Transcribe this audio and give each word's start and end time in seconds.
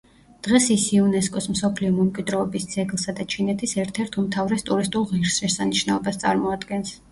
დღეს 0.45 0.69
ის 0.75 0.85
იუნესკოს 0.99 1.47
მსოფლიო 1.55 1.91
მემკვიდრეობის 1.97 2.65
ძეგლსა 2.73 3.15
და 3.21 3.27
ჩინეთის 3.35 3.77
ერთ-ერთ 3.85 4.19
უმთავრეს 4.25 4.67
ტურისტულ 4.73 5.09
ღირსშესანიშნაობას 5.15 6.23
წარმოადგენს. 6.27 6.99